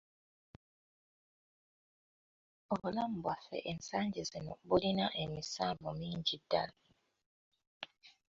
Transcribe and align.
Obulamu 2.73 3.17
bwaffe 3.23 3.57
ensangi 3.71 4.21
zino 4.29 4.53
bulina 4.67 5.05
emisanvu 5.23 5.89
mingi 5.99 6.35
ddala. 6.41 6.75